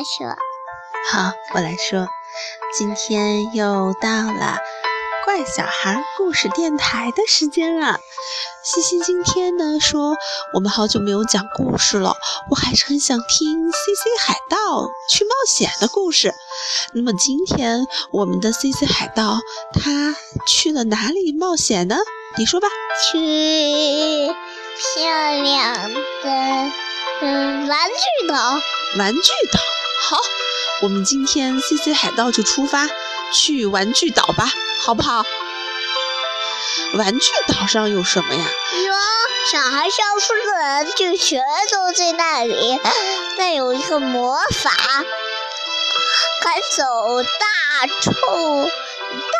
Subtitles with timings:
[0.00, 0.34] 来说。
[1.12, 2.08] 好，我来说。
[2.74, 4.56] 今天又到了
[5.26, 8.00] 怪小孩故事电台的时间了。
[8.64, 10.16] 西西今天呢说，
[10.54, 12.16] 我们好久没有讲故事了，
[12.48, 16.34] 我还是很想听 C C 海盗去冒险的故事。
[16.94, 19.38] 那么今天我们的 C C 海盗
[19.74, 21.98] 他去了哪里冒险呢？
[22.38, 22.68] 你说吧。
[23.12, 24.28] 去
[24.94, 26.72] 漂亮的
[27.20, 28.58] 嗯玩具岛。
[28.98, 29.20] 玩具
[29.52, 29.60] 岛，
[30.02, 30.18] 好，
[30.82, 32.88] 我们今天 C C 海盗就出发
[33.32, 35.24] 去玩具岛吧，好不好？
[36.94, 38.44] 玩具岛上有什么呀？
[38.84, 38.92] 有
[39.52, 42.80] 小孩消失的玩具全都在那里，
[43.36, 44.70] 那有一个魔法，
[46.42, 48.70] 赶走大臭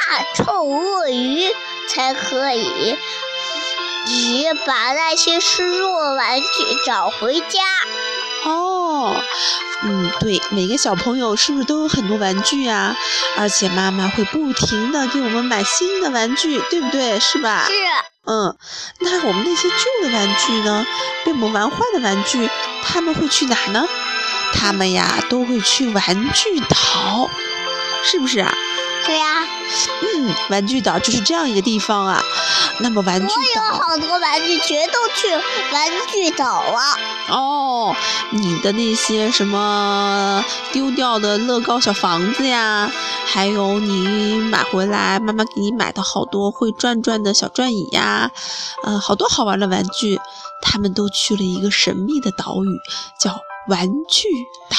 [0.08, 1.54] 大臭鳄鱼
[1.88, 2.98] 才可以，
[4.06, 6.46] 你把那些失落玩具
[6.84, 7.60] 找回家。
[9.00, 9.16] 哦，
[9.82, 12.94] 嗯，对，每个小朋友是不是都有很多玩具啊？
[13.36, 17.18] 而且妈妈会不停的给我们买新的玩具，对不对？
[17.18, 17.64] 是吧？
[17.66, 17.72] 是。
[18.26, 18.54] 嗯，
[19.00, 20.86] 那我们那些旧的玩具呢？
[21.24, 22.48] 被我们玩坏的玩具，
[22.84, 23.88] 他们会去哪呢？
[24.52, 27.30] 他们呀，都会去玩具岛，
[28.04, 28.54] 是不是啊？
[29.06, 29.46] 对呀。
[30.02, 32.22] 嗯，玩具岛就是这样一个地方啊。
[32.82, 35.28] 那么玩具岛，我有好多玩具，全都去
[35.72, 36.78] 玩具岛了。
[37.28, 37.94] 哦，
[38.30, 40.42] 你的那些什么
[40.72, 42.90] 丢掉的乐高小房子呀，
[43.26, 48.30] 还有你买回来妈妈给你买的好多会转转的小转椅呀，
[48.82, 50.18] 呃，好多好玩的玩具，
[50.62, 52.68] 他们都去了一个神秘的岛屿，
[53.20, 54.28] 叫玩具
[54.70, 54.76] 岛。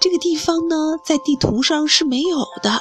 [0.00, 2.80] 这个地方呢，在地图上是没有的。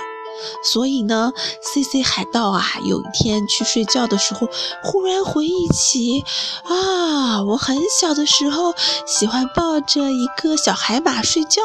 [0.64, 4.48] 所以呢，C C 海盗啊，有一天去睡觉的时候，
[4.84, 6.24] 忽然回忆起
[6.64, 8.74] 啊，我很小的时候
[9.06, 11.62] 喜欢抱着一个小海马睡觉，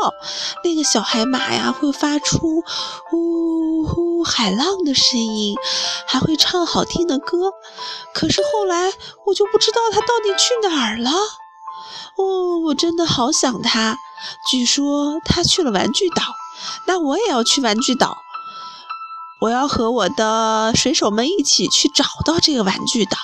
[0.65, 2.63] 那个小海马呀会发出
[3.11, 5.57] 呼呼海浪的声音，
[6.07, 7.53] 还会唱好听的歌。
[8.15, 8.93] 可是后来
[9.27, 11.11] 我就不知道它到底去哪儿了。
[12.19, 13.97] 哦，我真的好想它。
[14.49, 16.23] 据说它去了玩具岛，
[16.87, 18.17] 那我也要去玩具岛。
[19.43, 23.17] 我要和我的水手们一起去找到这个玩具岛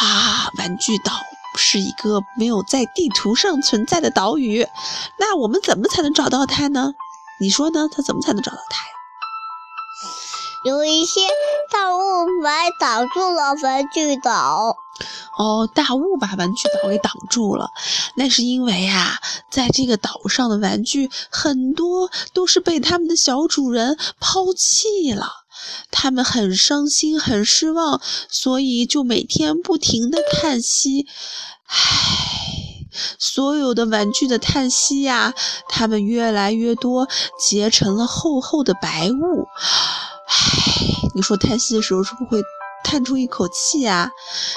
[0.00, 0.50] 啊！
[0.58, 1.12] 玩具岛
[1.56, 4.66] 是一个没有在地图上存在的岛屿，
[5.18, 6.94] 那我们怎么才能找到它呢？
[7.38, 7.88] 你说呢？
[7.94, 8.92] 它怎么才能找到它呀？
[10.64, 11.20] 有一些
[11.70, 12.00] 大雾
[12.42, 14.78] 霾挡住了玩具岛。
[15.40, 17.70] 哦，大雾把玩具岛给挡住了，
[18.14, 19.18] 那是因为啊，
[19.50, 25.30] 在这个岛上的玩具很多都是被他们的小主人抛弃了，
[25.90, 31.06] 他们很伤心，很失望，所以就每天不停的叹息。
[31.68, 32.84] 唉，
[33.18, 35.32] 所有的玩具的叹息呀，
[35.70, 37.08] 它们越来越多，
[37.38, 39.46] 结成了厚厚的白雾。
[40.28, 42.42] 唉，你说叹息的时候是不是会？
[42.90, 44.10] 叹出一口气啊！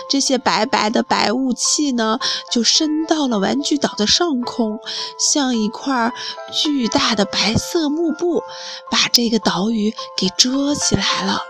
[0.09, 2.17] 这些白白的白雾气呢，
[2.51, 4.79] 就升到了玩具岛的上空，
[5.19, 6.11] 像一块
[6.51, 8.41] 巨大的白色幕布，
[8.89, 11.43] 把这个岛屿给遮起来了。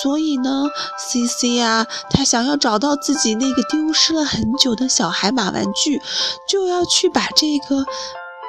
[0.00, 6.00] 所以呢，C C 啊，他想要找到自己那个丢失了很久的小海马玩具，
[6.46, 7.84] 就要去把这个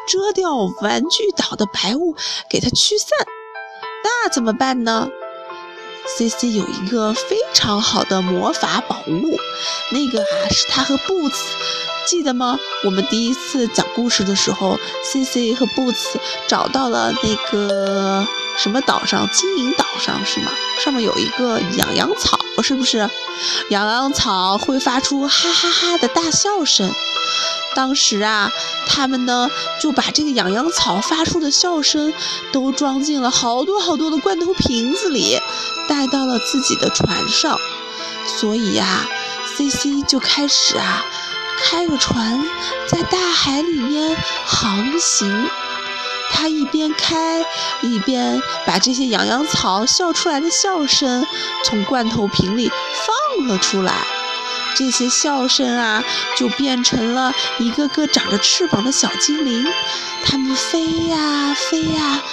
[0.08, 2.16] 遮掉玩具岛的白雾
[2.48, 3.10] 给它驱散。
[4.04, 5.08] 那怎么办呢
[6.06, 9.40] ？C C 有一个非常好的魔法宝物，
[9.92, 11.40] 那个啊是他和 Boots，
[12.08, 12.60] 记得吗？
[12.84, 16.16] 我们第一次讲故事的时候，C C 和 Boots
[16.48, 18.28] 找到了那个
[18.58, 20.52] 什么岛上，金银岛上是吗？
[20.84, 23.10] 上面有一个痒痒草，是不是？
[23.70, 26.94] 痒痒草会发出哈哈哈的大笑声。
[27.76, 28.52] 当时啊，
[28.86, 29.50] 他们呢
[29.82, 32.14] 就把这个痒痒草发出的笑声
[32.52, 35.40] 都装进了好多好多的罐头瓶子里，
[35.90, 37.60] 带到了自己的船上。
[38.28, 39.08] 所以呀
[39.58, 41.04] ，C C 就开始啊，
[41.58, 42.48] 开着船
[42.88, 44.16] 在大海里面
[44.46, 45.50] 航行。
[46.34, 47.46] 他一边开，
[47.82, 51.26] 一边把这些痒痒草笑出来的笑声
[51.64, 52.72] 从罐头瓶里
[53.38, 53.94] 放了出来。
[54.76, 56.04] 这些笑声啊，
[56.36, 59.72] 就变成了一个个长着翅膀的小精灵，
[60.26, 62.24] 它们飞呀飞呀，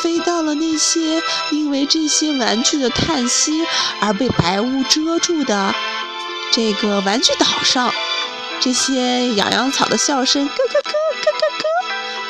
[0.00, 3.66] 飞到了那些因为这些玩具的叹息
[4.00, 5.74] 而被白雾遮住的
[6.50, 7.92] 这个玩具岛上。
[8.58, 10.92] 这些痒痒草的笑声咯咯咯，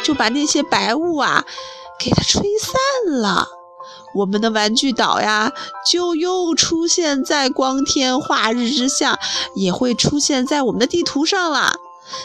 [0.03, 1.45] 就把那些白雾啊
[1.99, 3.49] 给它吹散了。
[4.15, 5.53] 我们的玩具岛呀，
[5.91, 9.19] 就又出现在光天化日之下，
[9.55, 11.77] 也会出现在我们的地图上了。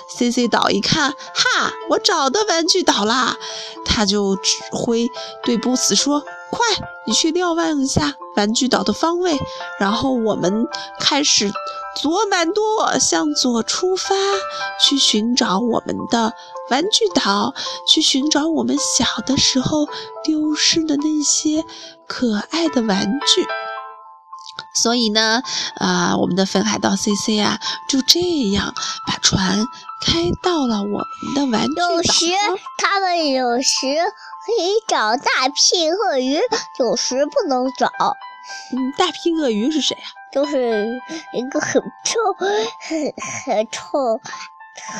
[0.09, 3.37] C C 岛一看，哈，我找到玩具岛啦！
[3.85, 5.07] 他就指挥
[5.43, 6.59] 对波斯说：“快，
[7.05, 9.37] 你去瞭望一下玩具岛的方位，
[9.79, 10.65] 然后我们
[10.99, 11.51] 开始
[11.99, 14.15] 左满舵，向左出发，
[14.79, 16.33] 去寻找我们的
[16.69, 17.53] 玩具岛，
[17.87, 19.87] 去寻找我们小的时候
[20.23, 21.65] 丢失的那些
[22.07, 23.45] 可爱的玩具。”
[24.73, 25.41] 所以呢，
[25.79, 27.59] 啊，我们的粉海盗 C C 啊，
[27.89, 28.19] 就这
[28.51, 28.73] 样
[29.07, 29.65] 把船
[30.05, 32.25] 开到了我们的玩具岛有时
[32.77, 33.77] 他们有时
[34.45, 36.39] 可以找大屁鳄鱼，
[36.79, 37.89] 有时不能找。
[38.73, 40.07] 嗯，大屁鳄鱼是谁啊？
[40.31, 40.85] 就是
[41.33, 43.13] 一个很臭、很
[43.45, 44.19] 很臭、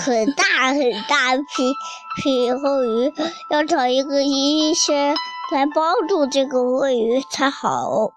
[0.03, 1.73] 很大很大屁
[2.21, 3.13] 屁鳄鱼，
[3.51, 5.15] 要找一个医生
[5.51, 8.11] 来帮助这个鳄鱼才好。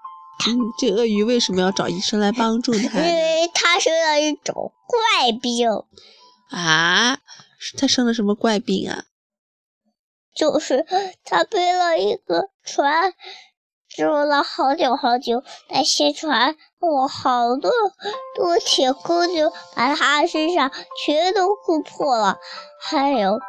[0.46, 2.78] 嗯，这鳄鱼为什么要找医生来帮助它？
[2.78, 5.68] 因为它生了一种怪病
[6.50, 7.18] 啊！
[7.76, 9.04] 它生了什么怪病啊？
[10.34, 10.86] 就是
[11.24, 13.12] 它背了一个船，
[13.96, 17.72] 住了好久好久，那些船我好多
[18.36, 20.70] 多铁钩就把他身上
[21.04, 22.38] 全都割破了，
[22.80, 23.40] 还有。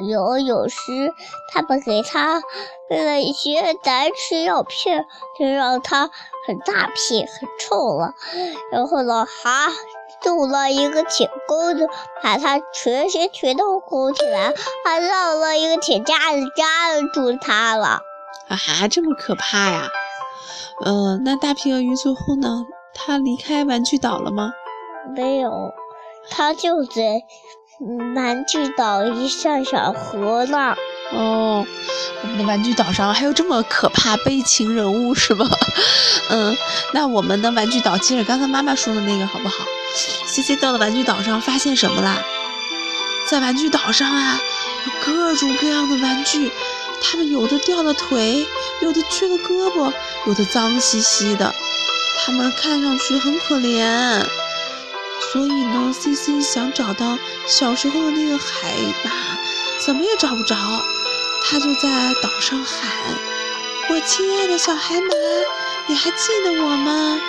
[0.00, 1.12] 有有时，
[1.52, 2.42] 他们给他
[2.90, 5.06] 喂了一些难吃药片，
[5.38, 6.10] 就让他
[6.46, 8.12] 很大屁、很臭了。
[8.70, 9.70] 然后呢，还
[10.24, 11.88] 弄了一个铁钩子，
[12.22, 14.52] 把他全身全都勾起来，
[14.84, 18.00] 还绕了一个铁架子夹住他了。
[18.48, 19.88] 啊，这么可怕呀！
[20.84, 22.64] 嗯，那大屁鳄鱼最后呢？
[22.94, 24.52] 他离开玩具岛了吗？
[25.16, 25.72] 没有，
[26.30, 27.22] 他就在。
[28.14, 30.76] 玩具岛一扇小河呢。
[31.10, 31.66] 哦，
[32.22, 35.44] 我们的玩具岛上还有这么可怕悲情人物是吧？
[36.30, 36.56] 嗯，
[36.92, 39.64] 那我们的玩具岛接着刚才妈妈说的那个好不好
[40.26, 42.22] ？C C 到了玩具岛上发现什么啦？
[43.26, 44.38] 在玩具岛上啊，
[44.86, 46.52] 有各种各样的玩具，
[47.02, 48.46] 他们有的掉了腿，
[48.80, 49.92] 有的缺了胳膊，
[50.26, 51.54] 有的脏兮兮的，
[52.18, 54.24] 他们看上去很可怜。
[55.32, 58.72] 所以呢，C C 想找到小时候的那个海
[59.04, 59.10] 马，
[59.84, 60.56] 怎么也找不着。
[61.44, 62.88] 他就在岛上喊
[63.90, 65.08] ：“我亲爱的小海马，
[65.86, 67.20] 你还记得我吗？”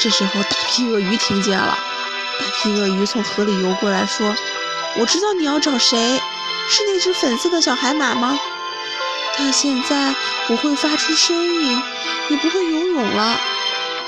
[0.00, 1.78] 这时候，大批鳄鱼听见了。
[2.40, 4.34] 大批鳄鱼从河里游过来，说
[5.00, 6.20] ：“我知道你要找谁，
[6.68, 8.38] 是那只粉色的小海马吗？
[9.38, 10.14] 它现在
[10.46, 11.82] 不会发出声音，
[12.28, 13.40] 也不会游泳了。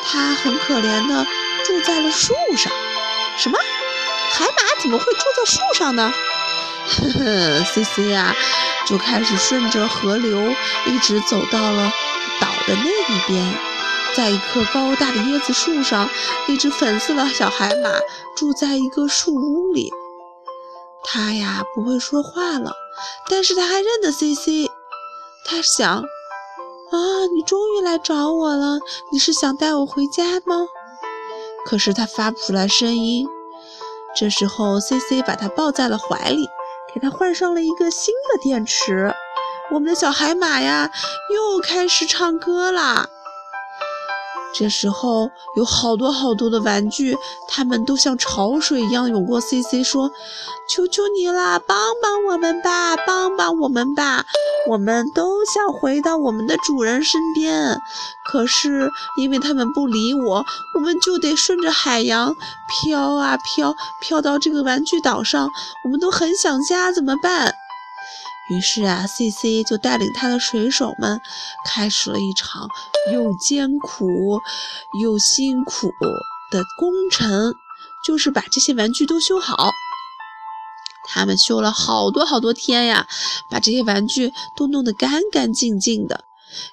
[0.05, 1.27] 它很可怜的。”
[1.63, 2.73] 住在了树上，
[3.37, 3.57] 什么？
[4.33, 6.13] 海马怎么会住在树上呢？
[6.89, 8.35] 呵呵，C C 呀，
[8.89, 10.53] 就开始顺着河流
[10.87, 11.93] 一直走到了
[12.41, 13.55] 岛的那一边，
[14.17, 16.09] 在一棵高大的椰子树上，
[16.49, 17.91] 那只粉色的小海马
[18.35, 19.93] 住在一个树屋里。
[21.05, 22.73] 它呀不会说话了，
[23.29, 24.70] 但是它还认得 C C。
[25.51, 26.07] 他想：啊，
[27.35, 28.79] 你终于来找我了，
[29.11, 30.69] 你是想带我回家吗？
[31.67, 33.27] 可是他发不出来声音。
[34.15, 36.47] 这时候，C C 把他抱在了怀里，
[36.95, 39.13] 给他换上了一个新的电池。
[39.73, 40.89] 我们的小海马呀，
[41.35, 43.09] 又开始唱歌啦。
[44.53, 47.17] 这时候，有好多好多的玩具，
[47.49, 49.41] 他们都像潮水一样涌过。
[49.41, 50.11] C C 说
[50.69, 54.25] ：“求求你啦，帮帮我们吧，帮帮我们吧！
[54.69, 57.79] 我们都想回到我们的主人身边，
[58.25, 62.35] 可是因为他们不理我，我们就得顺着海洋
[62.69, 65.49] 飘啊飘，飘到这个玩具岛上。
[65.85, 67.55] 我们都很想家，怎么办？”
[68.51, 71.21] 于是啊，C C 就带领他的水手们
[71.65, 72.69] 开始了一场
[73.13, 74.41] 又艰苦
[75.01, 75.93] 又辛苦
[76.51, 77.55] 的工程，
[78.05, 79.71] 就是把这些玩具都修好。
[81.07, 83.07] 他们修了好多好多天呀，
[83.51, 86.25] 把这些玩具都弄得干干净净的。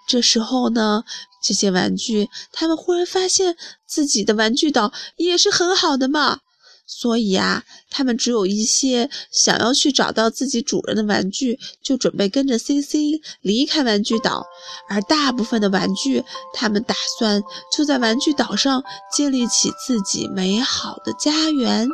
[0.08, 1.04] 这时候呢，
[1.42, 3.56] 这些玩具他们忽然发现
[3.86, 6.40] 自己的玩具岛也是很好的嘛。
[6.88, 14.42] 所以啊，他们只有一些想要去找到自己主人的玩具，就准备跟着 C C 离开玩具岛；
[14.90, 17.44] 而大部分的玩具，他们打算
[17.76, 18.82] 就在玩具岛上
[19.16, 21.88] 建立起自己美好的家园。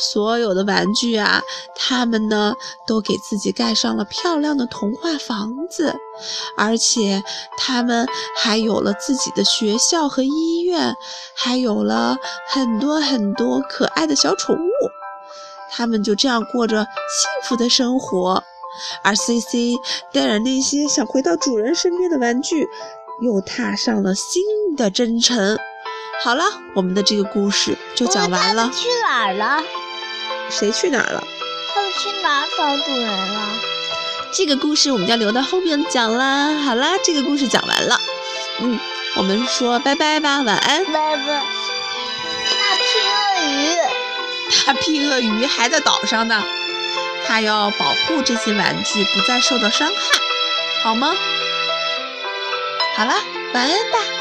[0.00, 1.42] 所有的玩具啊，
[1.76, 2.54] 他们呢
[2.86, 5.94] 都给自己盖上了漂亮的童话房子，
[6.56, 7.22] 而且
[7.58, 10.94] 他们还有了自己的学校和医院，
[11.36, 12.16] 还有了
[12.48, 14.70] 很多很多可爱的小宠物。
[15.70, 18.42] 他们就这样过着幸福的生活，
[19.04, 19.76] 而 C C
[20.12, 22.66] 带着那些想回到主人身边的玩具，
[23.22, 24.42] 又踏上了新
[24.76, 25.58] 的征程。
[26.24, 28.70] 好了，我们的这个故事就讲完了。
[28.74, 29.62] 去哪儿了？
[30.50, 31.24] 谁去哪儿了？
[31.72, 33.48] 他们去哪找主人了？
[34.32, 36.52] 这个故事我们要留到后面讲啦。
[36.54, 38.00] 好啦，这个故事讲完了。
[38.60, 38.78] 嗯，
[39.16, 40.84] 我们说拜拜吧，晚安。
[40.84, 41.42] 拜拜。
[42.50, 43.76] 大屁鳄鱼，
[44.66, 46.42] 大屁鳄鱼还在岛上呢，
[47.26, 49.94] 它要保护这些玩具不再受到伤害，
[50.82, 51.14] 好吗？
[52.96, 53.16] 好啦，
[53.54, 54.19] 晚安吧。